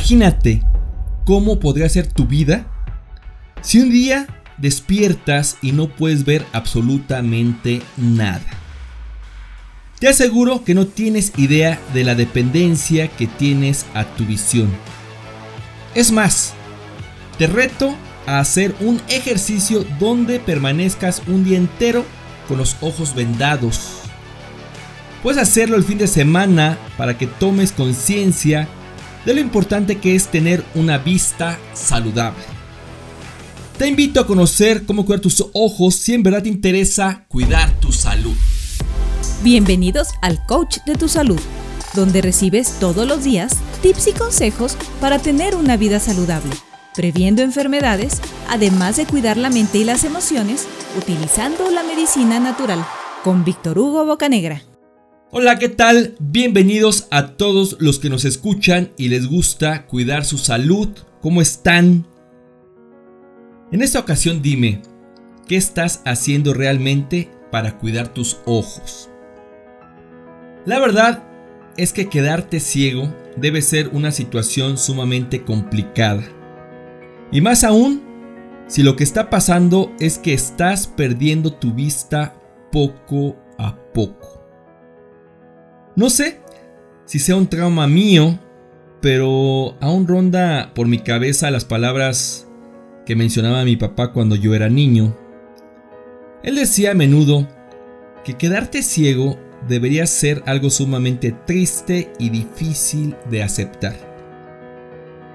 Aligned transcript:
Imagínate 0.00 0.62
cómo 1.26 1.60
podría 1.60 1.86
ser 1.90 2.06
tu 2.06 2.26
vida 2.26 2.66
si 3.60 3.80
un 3.80 3.90
día 3.90 4.26
despiertas 4.56 5.58
y 5.60 5.72
no 5.72 5.88
puedes 5.88 6.24
ver 6.24 6.46
absolutamente 6.54 7.82
nada. 7.98 8.40
Te 9.98 10.08
aseguro 10.08 10.64
que 10.64 10.74
no 10.74 10.86
tienes 10.86 11.34
idea 11.36 11.78
de 11.92 12.04
la 12.04 12.14
dependencia 12.14 13.08
que 13.08 13.26
tienes 13.26 13.84
a 13.92 14.06
tu 14.06 14.24
visión. 14.24 14.70
Es 15.94 16.12
más, 16.12 16.54
te 17.36 17.46
reto 17.46 17.94
a 18.26 18.38
hacer 18.38 18.74
un 18.80 19.02
ejercicio 19.10 19.84
donde 19.98 20.40
permanezcas 20.40 21.20
un 21.26 21.44
día 21.44 21.58
entero 21.58 22.06
con 22.48 22.56
los 22.56 22.74
ojos 22.80 23.14
vendados. 23.14 24.00
Puedes 25.22 25.42
hacerlo 25.42 25.76
el 25.76 25.84
fin 25.84 25.98
de 25.98 26.06
semana 26.08 26.78
para 26.96 27.18
que 27.18 27.26
tomes 27.26 27.70
conciencia 27.70 28.66
de 29.24 29.34
lo 29.34 29.40
importante 29.40 29.98
que 29.98 30.14
es 30.14 30.28
tener 30.28 30.64
una 30.74 30.98
vista 30.98 31.58
saludable. 31.74 32.42
Te 33.78 33.86
invito 33.86 34.20
a 34.20 34.26
conocer 34.26 34.84
cómo 34.84 35.06
cuidar 35.06 35.20
tus 35.20 35.44
ojos 35.54 35.94
si 35.94 36.14
en 36.14 36.22
verdad 36.22 36.42
te 36.42 36.48
interesa 36.48 37.24
cuidar 37.28 37.72
tu 37.80 37.92
salud. 37.92 38.36
Bienvenidos 39.42 40.08
al 40.20 40.44
Coach 40.44 40.78
de 40.84 40.96
tu 40.96 41.08
Salud, 41.08 41.40
donde 41.94 42.20
recibes 42.20 42.78
todos 42.78 43.08
los 43.08 43.24
días 43.24 43.56
tips 43.80 44.08
y 44.08 44.12
consejos 44.12 44.76
para 45.00 45.18
tener 45.18 45.56
una 45.56 45.78
vida 45.78 45.98
saludable, 45.98 46.54
previendo 46.94 47.40
enfermedades, 47.40 48.20
además 48.50 48.98
de 48.98 49.06
cuidar 49.06 49.38
la 49.38 49.48
mente 49.48 49.78
y 49.78 49.84
las 49.84 50.04
emociones 50.04 50.66
utilizando 50.98 51.70
la 51.70 51.82
medicina 51.82 52.38
natural, 52.38 52.84
con 53.24 53.44
Víctor 53.44 53.78
Hugo 53.78 54.04
Bocanegra. 54.04 54.62
Hola, 55.32 55.60
¿qué 55.60 55.68
tal? 55.68 56.16
Bienvenidos 56.18 57.06
a 57.12 57.36
todos 57.36 57.76
los 57.78 58.00
que 58.00 58.10
nos 58.10 58.24
escuchan 58.24 58.90
y 58.96 59.10
les 59.10 59.28
gusta 59.28 59.86
cuidar 59.86 60.24
su 60.24 60.38
salud. 60.38 60.88
¿Cómo 61.22 61.40
están? 61.40 62.04
En 63.70 63.80
esta 63.80 64.00
ocasión 64.00 64.42
dime, 64.42 64.82
¿qué 65.46 65.54
estás 65.54 66.02
haciendo 66.04 66.52
realmente 66.52 67.30
para 67.52 67.78
cuidar 67.78 68.12
tus 68.12 68.38
ojos? 68.44 69.08
La 70.66 70.80
verdad 70.80 71.22
es 71.76 71.92
que 71.92 72.08
quedarte 72.08 72.58
ciego 72.58 73.14
debe 73.36 73.62
ser 73.62 73.90
una 73.92 74.10
situación 74.10 74.78
sumamente 74.78 75.44
complicada. 75.44 76.24
Y 77.30 77.40
más 77.40 77.62
aún, 77.62 78.02
si 78.66 78.82
lo 78.82 78.96
que 78.96 79.04
está 79.04 79.30
pasando 79.30 79.92
es 80.00 80.18
que 80.18 80.34
estás 80.34 80.88
perdiendo 80.88 81.52
tu 81.52 81.72
vista 81.72 82.34
poco 82.72 83.36
a 83.58 83.76
poco. 83.94 84.39
No 85.96 86.10
sé 86.10 86.40
si 87.04 87.18
sea 87.18 87.36
un 87.36 87.48
trauma 87.48 87.86
mío, 87.86 88.38
pero 89.00 89.76
aún 89.80 90.06
ronda 90.06 90.72
por 90.74 90.86
mi 90.86 90.98
cabeza 90.98 91.50
las 91.50 91.64
palabras 91.64 92.48
que 93.06 93.16
mencionaba 93.16 93.64
mi 93.64 93.76
papá 93.76 94.12
cuando 94.12 94.36
yo 94.36 94.54
era 94.54 94.68
niño. 94.68 95.16
Él 96.42 96.54
decía 96.54 96.92
a 96.92 96.94
menudo 96.94 97.48
que 98.24 98.34
quedarte 98.34 98.82
ciego 98.82 99.38
debería 99.68 100.06
ser 100.06 100.42
algo 100.46 100.70
sumamente 100.70 101.32
triste 101.46 102.12
y 102.18 102.30
difícil 102.30 103.16
de 103.30 103.42
aceptar. 103.42 103.96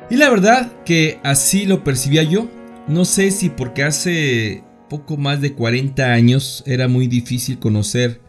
Y 0.10 0.16
la 0.18 0.30
verdad 0.30 0.72
que 0.86 1.20
así 1.24 1.66
lo 1.66 1.84
percibía 1.84 2.24
yo. 2.24 2.48
No 2.88 3.06
sé 3.06 3.32
si 3.32 3.50
porque 3.50 3.84
hace 3.84 4.64
poco 4.90 5.18
más 5.18 5.42
de 5.42 5.54
40 5.54 6.14
años 6.14 6.64
era 6.68 6.88
muy 6.88 7.08
difícil 7.08 7.60
conocer 7.60 8.22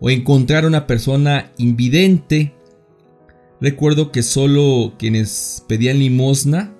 o 0.00 0.10
encontrar 0.10 0.66
una 0.66 0.86
persona 0.86 1.52
invidente. 1.58 2.54
Recuerdo 3.60 4.12
que 4.12 4.22
solo 4.22 4.94
quienes 4.98 5.64
pedían 5.68 5.98
limosna 5.98 6.74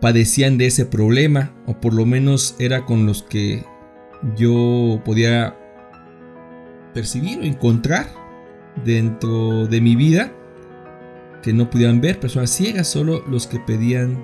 padecían 0.00 0.58
de 0.58 0.66
ese 0.66 0.84
problema, 0.84 1.54
o 1.66 1.80
por 1.80 1.94
lo 1.94 2.04
menos 2.06 2.56
era 2.58 2.84
con 2.84 3.06
los 3.06 3.22
que 3.22 3.64
yo 4.36 5.00
podía 5.04 5.56
percibir 6.92 7.38
o 7.38 7.42
encontrar 7.42 8.08
dentro 8.84 9.66
de 9.66 9.80
mi 9.80 9.94
vida, 9.94 10.32
que 11.42 11.52
no 11.52 11.70
podían 11.70 12.00
ver 12.00 12.18
personas 12.18 12.50
ciegas, 12.50 12.88
solo 12.88 13.24
los 13.28 13.46
que 13.46 13.60
pedían 13.60 14.18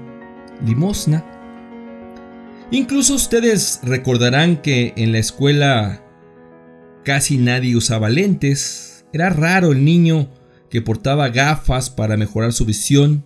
limosna. 0.64 1.24
Incluso 2.70 3.14
ustedes 3.14 3.80
recordarán 3.82 4.60
que 4.60 4.92
en 4.96 5.12
la 5.12 5.18
escuela 5.18 6.02
casi 7.08 7.38
nadie 7.38 7.74
usaba 7.74 8.10
lentes, 8.10 9.06
era 9.14 9.30
raro 9.30 9.72
el 9.72 9.82
niño 9.82 10.28
que 10.68 10.82
portaba 10.82 11.30
gafas 11.30 11.88
para 11.88 12.18
mejorar 12.18 12.52
su 12.52 12.66
visión. 12.66 13.24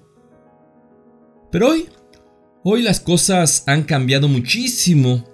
Pero 1.51 1.71
hoy 1.71 1.89
Hoy 2.65 2.83
las 2.83 3.01
cosas 3.01 3.65
han 3.67 3.83
cambiado 3.83 4.29
muchísimo. 4.29 5.25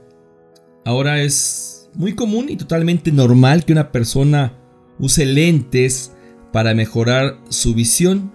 Ahora 0.87 1.21
es 1.21 1.91
muy 1.93 2.15
común 2.15 2.47
y 2.49 2.57
totalmente 2.57 3.13
normal 3.13 3.67
que 3.67 3.75
una 3.75 3.93
persona 3.93 4.55
use 4.99 5.27
lentes 5.27 6.13
para 6.55 6.73
mejorar 6.73 7.37
su 7.51 7.75
visión. 7.75 8.33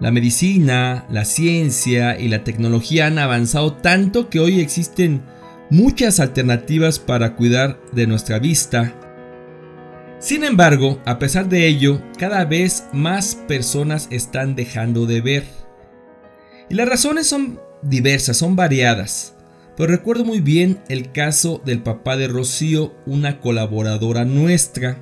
La 0.00 0.10
medicina, 0.10 1.06
la 1.08 1.24
ciencia 1.24 2.18
y 2.18 2.26
la 2.26 2.42
tecnología 2.42 3.06
han 3.06 3.20
avanzado 3.20 3.74
tanto 3.74 4.28
que 4.28 4.40
hoy 4.40 4.58
existen 4.58 5.22
muchas 5.70 6.20
alternativas 6.20 6.98
para 6.98 7.34
cuidar 7.36 7.80
de 7.92 8.06
nuestra 8.06 8.38
vista. 8.38 8.94
Sin 10.18 10.44
embargo, 10.44 11.00
a 11.04 11.18
pesar 11.18 11.48
de 11.48 11.66
ello, 11.66 12.02
cada 12.18 12.44
vez 12.44 12.84
más 12.92 13.34
personas 13.34 14.08
están 14.10 14.56
dejando 14.56 15.06
de 15.06 15.20
ver. 15.20 15.44
Y 16.68 16.74
las 16.74 16.88
razones 16.88 17.26
son 17.26 17.60
diversas, 17.82 18.36
son 18.36 18.56
variadas. 18.56 19.34
Pero 19.76 19.92
recuerdo 19.92 20.24
muy 20.24 20.40
bien 20.40 20.80
el 20.88 21.12
caso 21.12 21.62
del 21.64 21.82
papá 21.82 22.16
de 22.16 22.26
Rocío, 22.26 22.94
una 23.06 23.40
colaboradora 23.40 24.24
nuestra, 24.24 25.00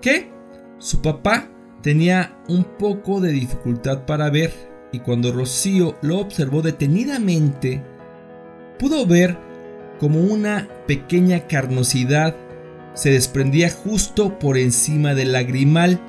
que 0.00 0.30
su 0.78 1.02
papá 1.02 1.50
tenía 1.82 2.38
un 2.48 2.64
poco 2.64 3.20
de 3.20 3.32
dificultad 3.32 4.06
para 4.06 4.30
ver 4.30 4.52
y 4.92 5.00
cuando 5.00 5.32
Rocío 5.32 5.96
lo 6.00 6.18
observó 6.18 6.62
detenidamente, 6.62 7.82
pudo 8.78 9.06
ver 9.06 9.36
como 10.00 10.20
una 10.20 10.66
pequeña 10.86 11.46
carnosidad 11.46 12.34
se 12.94 13.10
desprendía 13.10 13.70
justo 13.70 14.38
por 14.38 14.56
encima 14.56 15.14
del 15.14 15.32
lagrimal 15.32 16.00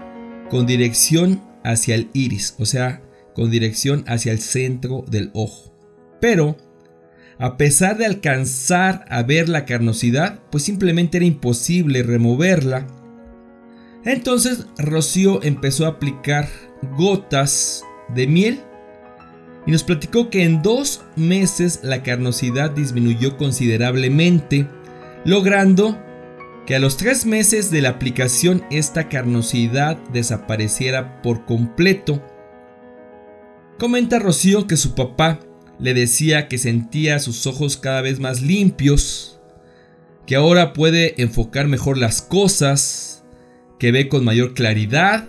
con 0.50 0.66
dirección 0.66 1.44
hacia 1.64 1.96
el 1.96 2.10
iris, 2.14 2.56
o 2.58 2.66
sea, 2.66 3.04
con 3.36 3.52
dirección 3.52 4.06
hacia 4.08 4.32
el 4.32 4.40
centro 4.40 5.04
del 5.08 5.30
ojo. 5.34 5.74
Pero, 6.22 6.58
a 7.38 7.58
pesar 7.58 7.98
de 7.98 8.06
alcanzar 8.06 9.06
a 9.10 9.24
ver 9.24 9.50
la 9.50 9.66
carnosidad, 9.66 10.40
pues 10.50 10.64
simplemente 10.64 11.18
era 11.18 11.26
imposible 11.26 12.02
removerla. 12.02 12.88
Entonces 14.06 14.68
Rocío 14.78 15.44
empezó 15.44 15.86
a 15.86 15.90
aplicar 15.90 16.48
gotas 16.98 17.84
de 18.16 18.26
miel 18.26 18.62
y 19.66 19.72
nos 19.72 19.84
platicó 19.84 20.30
que 20.30 20.44
en 20.44 20.62
dos 20.62 21.02
meses 21.16 21.82
la 21.84 22.04
carnosidad 22.04 22.72
disminuyó 22.72 23.38
considerablemente, 23.38 24.68
logrando 25.24 26.00
que 26.66 26.76
a 26.76 26.80
los 26.80 26.98
tres 26.98 27.26
meses 27.26 27.72
de 27.72 27.82
la 27.82 27.90
aplicación 27.90 28.64
esta 28.72 29.10
carnosidad 29.10 29.98
desapareciera 30.12 31.22
por 31.22 31.46
completo. 31.46 32.24
Comenta 33.78 34.20
Rocío 34.20 34.68
que 34.68 34.78
su 34.78 34.96
papá 34.96 35.40
le 35.80 35.94
decía 35.94 36.48
que 36.48 36.58
sentía 36.58 37.20
sus 37.20 37.48
ojos 37.48 37.78
cada 37.78 38.02
vez 38.02 38.20
más 38.20 38.42
limpios, 38.42 39.40
que 40.28 40.36
ahora 40.36 40.74
puede 40.74 41.22
enfocar 41.22 41.68
mejor 41.68 41.98
las 41.98 42.22
cosas, 42.22 43.24
que 43.80 43.92
ve 43.92 44.08
con 44.08 44.24
mayor 44.24 44.54
claridad 44.54 45.28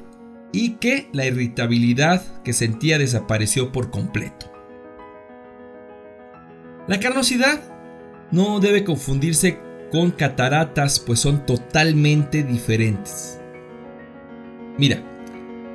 y 0.53 0.75
que 0.75 1.09
la 1.13 1.27
irritabilidad 1.27 2.23
que 2.43 2.53
sentía 2.53 2.99
desapareció 2.99 3.73
por 3.73 3.91
completo. 3.91 4.53
La 6.87 7.01
carnosidad 7.01 7.61
no 8.31 8.61
debe 8.61 8.85
confundirse 8.85 9.59
con 9.91 10.11
cataratas, 10.11 11.01
pues 11.01 11.21
son 11.21 11.47
totalmente 11.47 12.43
diferentes. 12.43 13.41
Mira, 14.79 15.03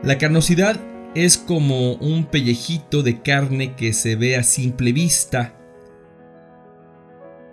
la 0.04 0.18
carnosidad 0.18 0.80
es 1.16 1.38
como 1.38 1.94
un 1.94 2.26
pellejito 2.26 3.04
de 3.04 3.22
carne 3.22 3.76
que 3.76 3.94
se 3.94 4.16
ve 4.16 4.36
a 4.36 4.44
simple 4.44 4.92
vista. 4.92 5.54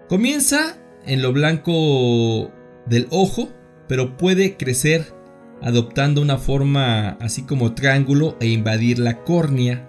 Comienza 0.08 0.76
en 1.06 1.22
lo 1.22 1.32
blanco 1.32 2.50
del 2.86 3.06
ojo, 3.10 3.50
pero 3.88 4.16
puede 4.16 4.56
crecer 4.56 5.14
adoptando 5.62 6.20
una 6.20 6.38
forma 6.38 7.16
así 7.20 7.42
como 7.42 7.74
triángulo 7.74 8.36
e 8.40 8.48
invadir 8.48 8.98
la 8.98 9.24
córnea. 9.24 9.88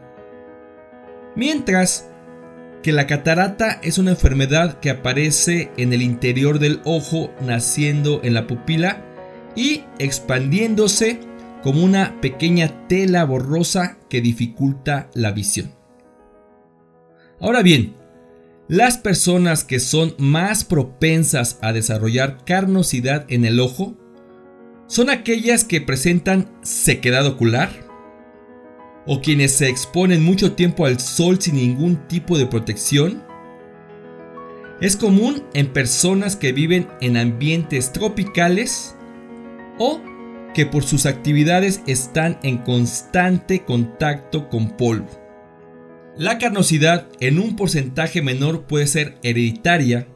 Mientras 1.35 2.09
que 2.81 2.91
la 2.91 3.07
catarata 3.07 3.79
es 3.81 3.97
una 3.97 4.11
enfermedad 4.11 4.79
que 4.79 4.91
aparece 4.91 5.71
en 5.77 5.91
el 5.91 6.01
interior 6.01 6.59
del 6.59 6.81
ojo 6.85 7.31
naciendo 7.41 8.21
en 8.23 8.33
la 8.33 8.47
pupila 8.47 9.03
y 9.55 9.83
expandiéndose 9.97 11.19
como 11.63 11.83
una 11.83 12.21
pequeña 12.21 12.87
tela 12.87 13.23
borrosa 13.25 13.97
que 14.07 14.21
dificulta 14.21 15.09
la 15.15 15.31
visión. 15.31 15.71
Ahora 17.39 17.63
bien, 17.63 17.95
las 18.67 18.97
personas 18.97 19.63
que 19.63 19.79
son 19.79 20.13
más 20.17 20.63
propensas 20.63 21.57
a 21.61 21.73
desarrollar 21.73 22.45
carnosidad 22.45 23.25
en 23.29 23.45
el 23.45 23.59
ojo 23.59 23.95
son 24.87 25.09
aquellas 25.09 25.63
que 25.63 25.81
presentan 25.81 26.49
sequedad 26.61 27.25
ocular 27.25 27.69
o 29.07 29.21
quienes 29.21 29.51
se 29.53 29.69
exponen 29.69 30.23
mucho 30.23 30.53
tiempo 30.53 30.85
al 30.85 30.99
sol 30.99 31.39
sin 31.39 31.55
ningún 31.55 32.07
tipo 32.07 32.37
de 32.37 32.47
protección. 32.47 33.23
Es 34.81 34.97
común 34.97 35.43
en 35.53 35.71
personas 35.71 36.35
que 36.35 36.51
viven 36.51 36.87
en 37.01 37.17
ambientes 37.17 37.91
tropicales 37.91 38.95
o 39.77 40.01
que 40.53 40.65
por 40.65 40.83
sus 40.83 41.05
actividades 41.05 41.81
están 41.85 42.39
en 42.43 42.57
constante 42.59 43.63
contacto 43.63 44.49
con 44.49 44.75
polvo. 44.75 45.09
La 46.17 46.37
carnosidad 46.37 47.07
en 47.19 47.39
un 47.39 47.55
porcentaje 47.55 48.21
menor 48.21 48.65
puede 48.65 48.87
ser 48.87 49.17
hereditaria 49.21 50.07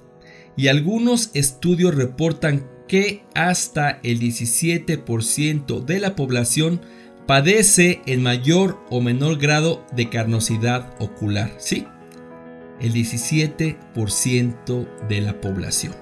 y 0.56 0.68
algunos 0.68 1.30
estudios 1.34 1.94
reportan 1.94 2.66
que 2.90 3.24
hasta 3.36 4.02
el 4.04 4.20
17% 4.20 5.86
de 5.86 6.00
la 6.00 6.18
población 6.18 6.82
padece 7.28 8.02
en 8.08 8.24
mayor 8.24 8.84
o 8.90 9.00
menor 9.00 9.38
grado 9.38 9.86
de 9.96 10.10
carnosidad 10.10 10.96
ocular. 11.00 11.54
Sí, 11.60 11.86
el 12.82 12.92
17% 12.92 14.88
de 15.08 15.22
la 15.22 15.40
población. 15.40 15.94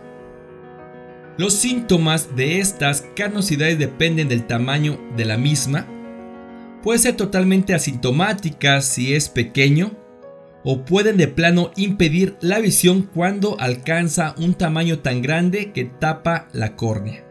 Los 1.38 1.54
síntomas 1.54 2.36
de 2.36 2.60
estas 2.60 3.06
carnosidades 3.16 3.78
dependen 3.78 4.30
del 4.30 4.48
tamaño 4.48 4.98
de 5.18 5.26
la 5.26 5.38
misma. 5.38 5.86
Puede 6.82 7.00
ser 7.00 7.18
totalmente 7.18 7.74
asintomática 7.74 8.82
si 8.82 9.14
es 9.14 9.28
pequeño 9.28 9.92
o 10.70 10.84
pueden 10.84 11.16
de 11.16 11.30
plano 11.30 11.72
impedir 11.78 12.36
la 12.42 12.60
visión 12.60 13.04
cuando 13.04 13.58
alcanza 13.58 14.36
un 14.38 14.54
tamaño 14.54 15.00
tan 15.00 15.22
grande 15.22 15.72
que 15.72 15.86
tapa 15.86 16.50
la 16.52 16.76
córnea. 16.76 17.24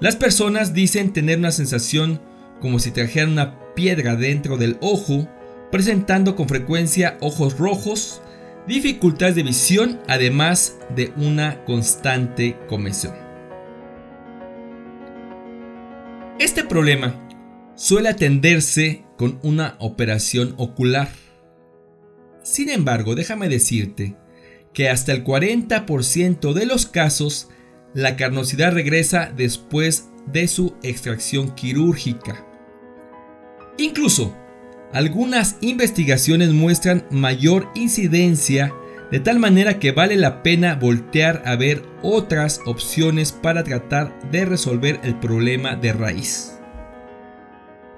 Las 0.00 0.16
personas 0.16 0.74
dicen 0.74 1.12
tener 1.12 1.38
una 1.38 1.52
sensación 1.52 2.20
como 2.60 2.80
si 2.80 2.90
trajeran 2.90 3.30
una 3.30 3.72
piedra 3.76 4.16
dentro 4.16 4.56
del 4.56 4.78
ojo, 4.80 5.28
presentando 5.70 6.34
con 6.34 6.48
frecuencia 6.48 7.18
ojos 7.20 7.56
rojos, 7.56 8.20
dificultades 8.66 9.36
de 9.36 9.44
visión, 9.44 10.00
además 10.08 10.76
de 10.96 11.12
una 11.16 11.64
constante 11.64 12.56
comezón. 12.68 13.14
Este 16.40 16.64
problema 16.64 17.14
suele 17.76 18.08
atenderse 18.08 19.04
con 19.16 19.38
una 19.44 19.76
operación 19.78 20.54
ocular. 20.56 21.23
Sin 22.44 22.68
embargo, 22.68 23.14
déjame 23.14 23.48
decirte 23.48 24.16
que 24.74 24.90
hasta 24.90 25.12
el 25.12 25.24
40% 25.24 26.52
de 26.52 26.66
los 26.66 26.84
casos 26.84 27.48
la 27.94 28.16
carnosidad 28.16 28.72
regresa 28.72 29.32
después 29.34 30.10
de 30.26 30.46
su 30.46 30.74
extracción 30.82 31.54
quirúrgica. 31.54 32.46
Incluso, 33.78 34.36
algunas 34.92 35.56
investigaciones 35.62 36.50
muestran 36.50 37.06
mayor 37.10 37.70
incidencia 37.74 38.74
de 39.10 39.20
tal 39.20 39.38
manera 39.38 39.78
que 39.78 39.92
vale 39.92 40.16
la 40.16 40.42
pena 40.42 40.74
voltear 40.74 41.42
a 41.46 41.56
ver 41.56 41.82
otras 42.02 42.60
opciones 42.66 43.32
para 43.32 43.64
tratar 43.64 44.30
de 44.30 44.44
resolver 44.44 45.00
el 45.02 45.18
problema 45.18 45.76
de 45.76 45.92
raíz. 45.94 46.58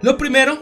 Lo 0.03 0.17
primero 0.19 0.61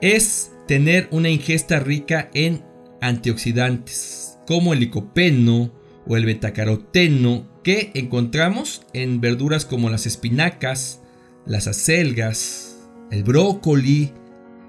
es 0.00 0.52
tener 0.66 1.08
una 1.10 1.28
ingesta 1.28 1.80
rica 1.80 2.30
en 2.34 2.62
antioxidantes, 3.00 4.38
como 4.46 4.72
el 4.72 4.80
licopeno 4.80 5.72
o 6.06 6.16
el 6.16 6.24
betacaroteno 6.24 7.46
que 7.62 7.90
encontramos 7.94 8.82
en 8.92 9.20
verduras 9.20 9.64
como 9.64 9.90
las 9.90 10.06
espinacas, 10.06 11.02
las 11.44 11.66
acelgas, 11.66 12.88
el 13.10 13.24
brócoli, 13.24 14.12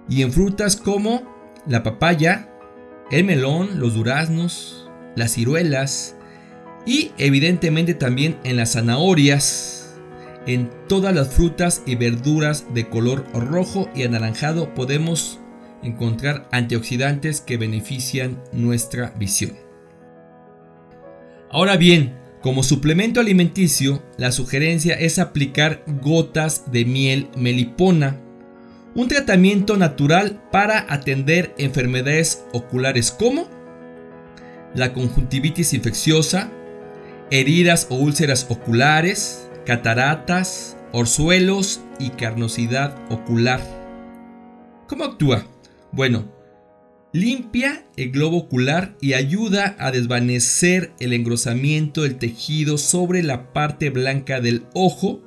y 0.09 0.23
en 0.23 0.31
frutas 0.33 0.75
como 0.75 1.23
la 1.67 1.83
papaya, 1.83 2.49
el 3.11 3.23
melón, 3.23 3.79
los 3.79 3.93
duraznos, 3.93 4.89
las 5.15 5.33
ciruelas 5.33 6.15
y 6.85 7.11
evidentemente 7.17 7.93
también 7.93 8.37
en 8.43 8.57
las 8.57 8.73
zanahorias. 8.73 9.97
En 10.47 10.69
todas 10.87 11.13
las 11.13 11.27
frutas 11.29 11.83
y 11.85 11.95
verduras 11.95 12.73
de 12.73 12.89
color 12.89 13.25
rojo 13.33 13.89
y 13.93 14.03
anaranjado 14.03 14.73
podemos 14.73 15.39
encontrar 15.83 16.47
antioxidantes 16.51 17.41
que 17.41 17.57
benefician 17.57 18.41
nuestra 18.51 19.11
visión. 19.17 19.53
Ahora 21.51 21.77
bien, 21.77 22.15
como 22.41 22.63
suplemento 22.63 23.19
alimenticio, 23.19 24.03
la 24.17 24.31
sugerencia 24.31 24.93
es 24.95 25.19
aplicar 25.19 25.83
gotas 26.01 26.71
de 26.71 26.85
miel 26.85 27.29
melipona 27.35 28.21
un 28.95 29.07
tratamiento 29.07 29.77
natural 29.77 30.41
para 30.51 30.91
atender 30.91 31.53
enfermedades 31.57 32.43
oculares 32.53 33.11
como 33.11 33.47
la 34.73 34.93
conjuntivitis 34.93 35.73
infecciosa, 35.73 36.51
heridas 37.31 37.87
o 37.89 37.95
úlceras 37.95 38.47
oculares, 38.49 39.49
cataratas, 39.65 40.75
orzuelos 40.91 41.81
y 41.99 42.09
carnosidad 42.09 42.95
ocular. 43.11 43.61
¿Cómo 44.87 45.05
actúa? 45.05 45.45
Bueno, 45.91 46.31
limpia 47.11 47.85
el 47.97 48.11
globo 48.11 48.37
ocular 48.37 48.95
y 49.01 49.13
ayuda 49.13 49.75
a 49.79 49.91
desvanecer 49.91 50.93
el 50.99 51.13
engrosamiento 51.13 52.03
del 52.03 52.17
tejido 52.17 52.77
sobre 52.77 53.23
la 53.23 53.51
parte 53.53 53.89
blanca 53.89 54.39
del 54.39 54.65
ojo, 54.73 55.21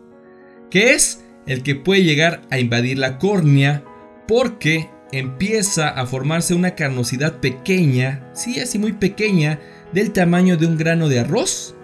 que 0.71 0.95
es 0.95 1.25
el 1.47 1.63
que 1.63 1.75
puede 1.75 2.05
llegar 2.05 2.43
a 2.51 2.59
invadir 2.59 2.99
la 2.99 3.19
córnea 3.19 3.85
porque 4.29 4.89
empieza 5.11 5.89
a 5.89 6.07
formarse 6.07 6.55
una 6.55 6.75
carnosidad 6.75 7.41
pequeña, 7.41 8.31
sí, 8.33 8.61
así 8.61 8.79
muy 8.79 8.93
pequeña, 8.93 9.61
del 9.93 10.13
tamaño 10.13 10.57
de 10.57 10.67
un 10.67 10.79
grano 10.79 11.09
de 11.09 11.21
arroz, 11.21 11.75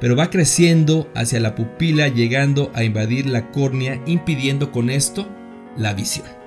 pero 0.00 0.16
va 0.16 0.30
creciendo 0.30 1.08
hacia 1.14 1.38
la 1.38 1.54
pupila 1.54 2.08
llegando 2.08 2.72
a 2.74 2.82
invadir 2.82 3.26
la 3.26 3.50
córnea 3.52 4.02
impidiendo 4.06 4.72
con 4.72 4.90
esto 4.90 5.28
la 5.76 5.94
visión. 5.94 6.41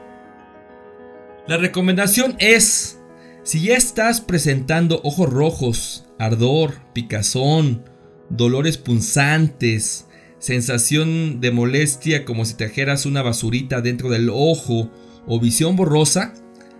La 1.48 1.58
recomendación 1.58 2.36
es, 2.40 3.00
si 3.44 3.62
ya 3.62 3.76
estás 3.76 4.20
presentando 4.20 5.00
ojos 5.04 5.30
rojos, 5.30 6.06
ardor, 6.18 6.74
picazón, 6.94 7.84
dolores 8.32 8.80
punzantes, 8.80 10.08
sensación 10.40 11.42
de 11.42 11.52
molestia 11.52 12.26
como 12.26 12.46
si 12.46 12.56
trajeras 12.56 13.06
una 13.06 13.22
basurita 13.22 13.82
dentro 13.82 14.10
del 14.10 14.32
ojo 14.32 14.90
o 15.28 15.40
visión 15.40 15.76
borrosa, 15.76 16.34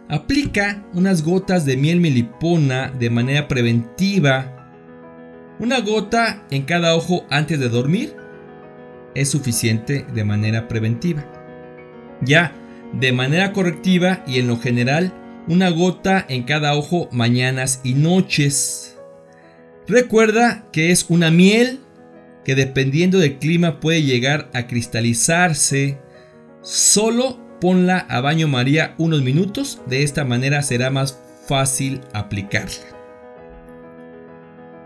aplica 0.10 0.84
unas 0.94 1.24
gotas 1.24 1.66
de 1.66 1.78
miel 1.78 2.02
melipona 2.02 2.90
de 2.90 3.12
manera 3.12 3.48
preventiva. 3.48 4.72
Una 5.60 5.80
gota 5.82 6.44
en 6.50 6.64
cada 6.64 6.96
ojo 6.96 7.28
antes 7.30 7.60
de 7.60 7.70
dormir 7.70 8.16
es 9.14 9.30
suficiente 9.30 10.08
de 10.12 10.24
manera 10.24 10.68
preventiva. 10.68 11.24
Ya 12.22 12.65
de 12.94 13.12
manera 13.12 13.54
correctiva 13.54 14.24
y 14.28 14.40
en 14.40 14.48
lo 14.48 14.60
general, 14.60 15.14
una 15.48 15.70
gota 15.70 16.26
en 16.28 16.44
cada 16.44 16.76
ojo 16.76 17.10
mañanas 17.12 17.82
y 17.84 17.94
noches. 17.94 18.98
Recuerda 19.88 20.66
que 20.72 20.92
es 20.92 21.06
una 21.10 21.30
miel 21.30 21.80
que 22.44 22.56
dependiendo 22.56 23.20
del 23.20 23.38
clima 23.38 23.80
puede 23.80 24.04
llegar 24.04 24.50
a 24.54 24.68
cristalizarse. 24.68 26.00
Solo 26.62 27.40
ponla 27.60 28.00
a 28.10 28.22
baño 28.22 28.48
María 28.48 28.96
unos 28.98 29.22
minutos, 29.22 29.82
de 29.88 30.04
esta 30.04 30.26
manera 30.26 30.62
será 30.62 30.90
más 30.90 31.20
fácil 31.48 32.02
aplicarla. 32.14 32.96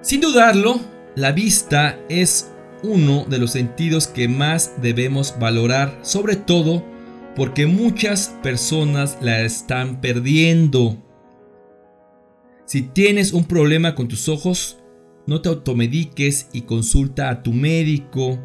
Sin 0.02 0.22
dudarlo, 0.22 0.80
la 1.16 1.32
vista 1.32 2.00
es 2.08 2.52
uno 2.84 3.26
de 3.28 3.40
los 3.40 3.52
sentidos 3.52 4.08
que 4.08 4.28
más 4.28 4.82
debemos 4.82 5.36
valorar, 5.40 6.00
sobre 6.02 6.38
todo 6.38 6.86
porque 7.40 7.68
muchas 7.68 8.36
personas 8.44 9.18
la 9.22 9.40
están 9.40 10.02
perdiendo. 10.02 11.02
Si 12.66 12.82
tienes 12.82 13.32
un 13.32 13.46
problema 13.46 13.96
con 13.96 14.10
tus 14.10 14.28
ojos, 14.28 14.78
no 15.26 15.40
te 15.40 15.48
automediques 15.48 16.50
y 16.52 16.64
consulta 16.64 17.30
a 17.30 17.42
tu 17.42 17.54
médico. 17.54 18.38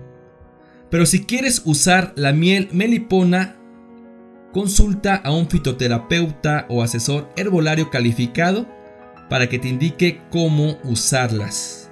Pero 0.93 1.07
si 1.07 1.25
quieres 1.25 1.63
usar 1.65 2.13
la 2.15 2.33
miel 2.33 2.69
melipona, 2.71 3.57
consulta 4.53 5.17
a 5.17 5.33
un 5.33 5.51
fitoterapeuta 5.51 6.65
o 6.69 6.81
asesor 6.81 7.33
herbolario 7.35 7.91
calificado 7.91 8.69
para 9.29 9.49
que 9.49 9.59
te 9.59 9.67
indique 9.67 10.21
cómo 10.31 10.79
usarlas. 10.85 11.91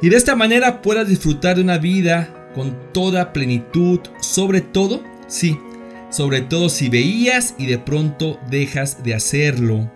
Y 0.00 0.10
de 0.10 0.16
esta 0.16 0.36
manera 0.36 0.80
puedas 0.80 1.08
disfrutar 1.08 1.56
de 1.56 1.62
una 1.62 1.78
vida 1.78 2.52
con 2.54 2.92
toda 2.92 3.32
plenitud, 3.32 3.98
sobre 4.20 4.60
todo, 4.60 5.02
sí, 5.26 5.58
sobre 6.10 6.40
todo 6.40 6.68
si 6.68 6.88
veías 6.88 7.54
y 7.58 7.66
de 7.66 7.78
pronto 7.78 8.38
dejas 8.50 9.02
de 9.02 9.14
hacerlo. 9.14 9.90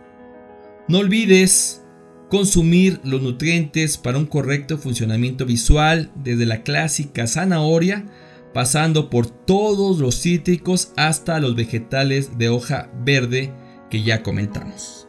No 0.89 0.99
olvides 0.99 1.83
consumir 2.31 3.01
los 3.05 3.23
nutrientes 3.23 3.99
para 3.99 4.19
un 4.19 4.27
correcto 4.27 4.79
funcionamiento 4.79 5.45
visual 5.47 6.11
desde 6.15 6.47
la 6.47 6.63
clásica 6.63 7.27
zanahoria, 7.27 8.07
pasando 8.53 9.11
por 9.11 9.27
todos 9.27 9.99
los 9.99 10.21
cítricos 10.21 10.93
hasta 10.97 11.41
los 11.41 11.57
vegetales 11.57 12.39
de 12.39 12.49
hoja 12.49 12.91
verde 13.05 13.53
que 13.91 14.03
ya 14.03 14.23
comentamos. 14.23 15.09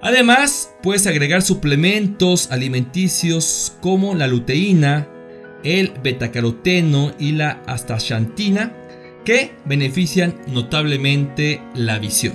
Además, 0.00 0.74
puedes 0.82 1.06
agregar 1.06 1.42
suplementos 1.42 2.50
alimenticios 2.50 3.76
como 3.80 4.14
la 4.14 4.26
luteína, 4.26 5.08
el 5.62 5.92
betacaroteno 6.02 7.12
y 7.20 7.32
la 7.32 7.62
astaxantina 7.66 8.81
que 9.24 9.54
benefician 9.64 10.34
notablemente 10.46 11.62
la 11.74 11.98
visión. 11.98 12.34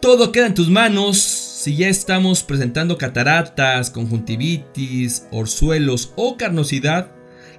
Todo 0.00 0.32
queda 0.32 0.46
en 0.46 0.54
tus 0.54 0.68
manos 0.68 1.18
si 1.18 1.76
ya 1.76 1.88
estamos 1.88 2.42
presentando 2.42 2.98
cataratas, 2.98 3.88
conjuntivitis, 3.88 5.26
orzuelos 5.30 6.12
o 6.16 6.36
carnosidad. 6.36 7.10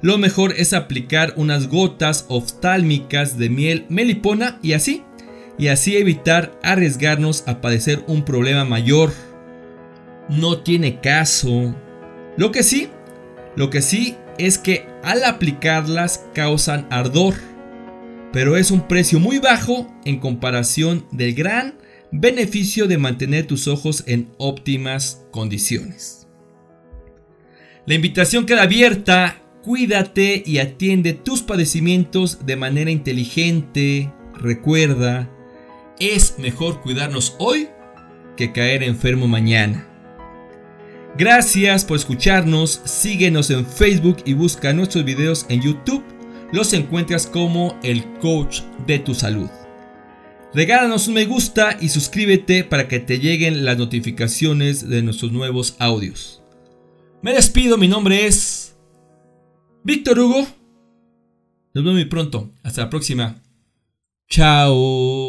Lo 0.02 0.20
mejor 0.20 0.54
es 0.56 0.74
aplicar 0.74 1.34
unas 1.38 1.68
gotas 1.68 2.26
oftálmicas 2.28 3.40
de 3.40 3.50
miel 3.50 3.86
melipona 3.90 4.60
y 4.62 4.74
así, 4.74 5.04
y 5.58 5.70
así 5.70 5.98
evitar 5.98 6.52
arriesgarnos 6.62 7.48
a 7.48 7.62
padecer 7.62 8.04
un 8.08 8.24
problema 8.24 8.64
mayor. 8.64 9.12
No 10.30 10.60
tiene 10.60 11.00
caso. 11.02 11.76
Lo 12.38 12.52
que 12.52 12.62
sí, 12.62 12.90
lo 13.56 13.72
que 13.72 13.82
sí 13.82 14.18
es 14.38 14.58
que 14.58 14.88
al 15.04 15.24
aplicarlas 15.24 16.26
causan 16.34 16.88
ardor, 16.90 17.36
pero 18.32 18.58
es 18.58 18.72
un 18.72 18.88
precio 18.88 19.20
muy 19.20 19.40
bajo 19.40 19.94
en 20.06 20.20
comparación 20.20 21.06
del 21.12 21.34
gran 21.34 21.76
beneficio 22.12 22.88
de 22.88 22.98
mantener 22.98 23.48
tus 23.48 23.68
ojos 23.68 24.04
en 24.08 24.30
óptimas 24.38 25.26
condiciones. 25.32 26.28
La 27.86 27.94
invitación 27.94 28.46
queda 28.46 28.64
abierta, 28.64 29.42
cuídate 29.64 30.42
y 30.46 30.58
atiende 30.58 31.14
tus 31.14 31.42
padecimientos 31.42 32.46
de 32.46 32.56
manera 32.56 32.90
inteligente. 32.90 34.12
Recuerda, 34.34 35.30
es 36.00 36.40
mejor 36.40 36.82
cuidarnos 36.82 37.36
hoy 37.40 37.70
que 38.38 38.52
caer 38.52 38.84
enfermo 38.84 39.28
mañana. 39.28 39.95
Gracias 41.18 41.86
por 41.86 41.98
escucharnos, 41.98 42.82
síguenos 42.84 43.50
en 43.50 43.66
Facebook 43.66 44.18
y 44.26 44.34
busca 44.34 44.74
nuestros 44.74 45.06
videos 45.06 45.46
en 45.48 45.62
YouTube. 45.62 46.04
Los 46.52 46.74
encuentras 46.74 47.26
como 47.26 47.80
el 47.84 48.04
coach 48.20 48.62
de 48.86 49.00
tu 49.00 49.16
salud. 49.16 49.50
Regálanos 50.54 51.08
un 51.08 51.14
me 51.14 51.26
gusta 51.26 51.78
y 51.80 51.90
suscríbete 51.90 52.66
para 52.66 52.90
que 52.90 53.00
te 53.00 53.20
lleguen 53.20 53.64
las 53.64 53.78
notificaciones 53.78 54.88
de 54.90 55.04
nuestros 55.04 55.32
nuevos 55.32 55.76
audios. 55.80 56.44
Me 57.22 57.34
despido, 57.34 57.78
mi 57.78 57.88
nombre 57.88 58.26
es 58.26 58.78
Víctor 59.84 60.20
Hugo. 60.20 60.40
Nos 61.74 61.84
vemos 61.84 61.94
muy 61.94 62.06
pronto. 62.06 62.52
Hasta 62.62 62.82
la 62.84 62.90
próxima. 62.90 63.42
Chao. 64.30 65.25